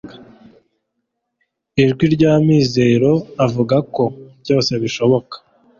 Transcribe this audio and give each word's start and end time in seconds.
n'ijwi 1.73 2.05
ry'amizero 2.15 3.11
avuga 3.45 3.75
ko 3.95 4.03
byose 4.41 4.71
bishoboka 4.83 5.35